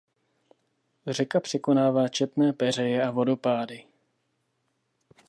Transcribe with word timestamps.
Řeka 1.07 1.39
překonává 1.39 2.07
četné 2.07 2.53
peřeje 2.53 3.03
a 3.03 3.11
vodopády. 3.11 3.85